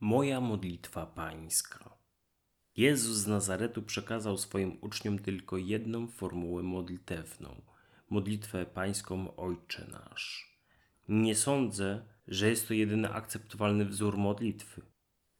[0.00, 1.98] Moja modlitwa pańska.
[2.76, 7.62] Jezus z Nazaretu przekazał swoim uczniom tylko jedną formułę modlitewną
[8.10, 10.58] modlitwę pańską Ojcze nasz.
[11.08, 14.82] Nie sądzę, że jest to jedyny akceptowalny wzór modlitwy.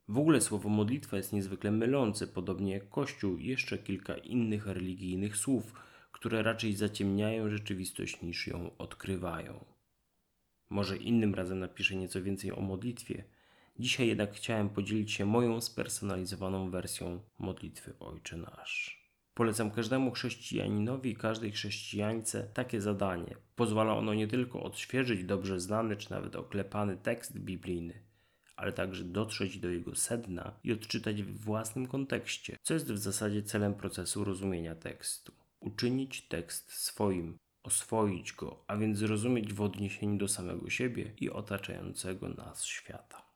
[0.08, 5.36] W ogóle słowo modlitwa jest niezwykle mylące, podobnie jak Kościół i jeszcze kilka innych religijnych
[5.36, 5.72] słów,
[6.12, 9.64] które raczej zaciemniają rzeczywistość niż ją odkrywają.
[10.70, 13.24] Może innym razem napiszę nieco więcej o modlitwie.
[13.80, 18.98] Dzisiaj jednak chciałem podzielić się moją spersonalizowaną wersją modlitwy Ojcze Nasz.
[19.34, 23.36] Polecam każdemu chrześcijaninowi i każdej chrześcijańce takie zadanie.
[23.56, 28.02] Pozwala ono nie tylko odświeżyć dobrze znany czy nawet oklepany tekst biblijny,
[28.56, 33.42] ale także dotrzeć do jego sedna i odczytać w własnym kontekście, co jest w zasadzie
[33.42, 35.32] celem procesu rozumienia tekstu.
[35.60, 42.28] Uczynić tekst swoim, oswoić go, a więc zrozumieć w odniesieniu do samego siebie i otaczającego
[42.28, 43.27] nas świata.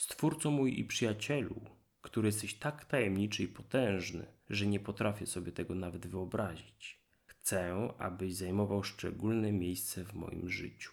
[0.00, 1.60] Stwórco mój i przyjacielu,
[2.00, 7.00] który jesteś tak tajemniczy i potężny, że nie potrafię sobie tego nawet wyobrazić.
[7.26, 10.92] Chcę, abyś zajmował szczególne miejsce w moim życiu.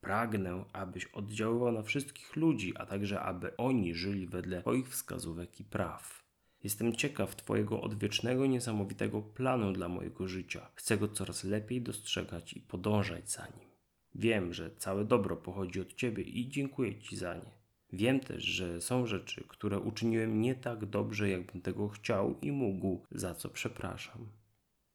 [0.00, 5.64] Pragnę, abyś oddziaływał na wszystkich ludzi, a także aby oni żyli wedle Twoich wskazówek i
[5.64, 6.24] praw.
[6.64, 10.70] Jestem ciekaw Twojego odwiecznego, niesamowitego planu dla mojego życia.
[10.74, 13.68] Chcę go coraz lepiej dostrzegać i podążać za nim.
[14.14, 17.63] Wiem, że całe dobro pochodzi od Ciebie i dziękuję Ci za nie.
[17.94, 23.06] Wiem też, że są rzeczy, które uczyniłem nie tak dobrze, jakbym tego chciał i mógł,
[23.10, 24.28] za co przepraszam.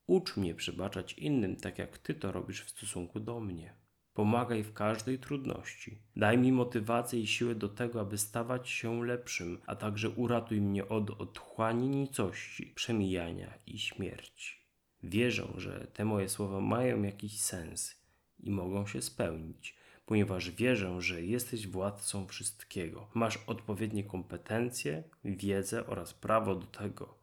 [0.08, 3.74] Ucz mnie przebaczać innym tak, jak Ty to robisz w stosunku do mnie.
[4.14, 6.02] Pomagaj w każdej trudności.
[6.16, 10.88] Daj mi motywację i siłę do tego, aby stawać się lepszym, a także uratuj mnie
[10.88, 14.56] od otchłani nicości, przemijania i śmierci.
[15.04, 18.02] Wierzę, że te moje słowa mają jakiś sens
[18.40, 19.79] i mogą się spełnić,
[20.10, 23.10] ponieważ wierzę, że jesteś władcą wszystkiego.
[23.14, 27.18] Masz odpowiednie kompetencje, wiedzę oraz prawo do tego,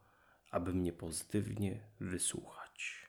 [0.51, 3.05] aby mnie pozytywnie wysłuchać.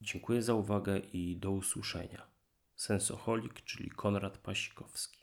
[0.00, 2.26] Dziękuję za uwagę i do usłyszenia.
[2.76, 5.21] Sensoholik, czyli Konrad Pasikowski.